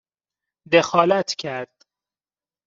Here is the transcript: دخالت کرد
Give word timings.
دخالت 0.71 1.35
کرد 1.35 1.85